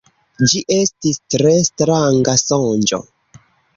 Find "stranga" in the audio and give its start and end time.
1.67-2.37